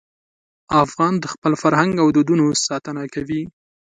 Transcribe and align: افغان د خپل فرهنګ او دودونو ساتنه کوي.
افغان 0.83 1.13
د 1.19 1.25
خپل 1.33 1.53
فرهنګ 1.61 1.93
او 2.03 2.07
دودونو 2.15 2.45
ساتنه 2.65 3.03
کوي. 3.13 3.41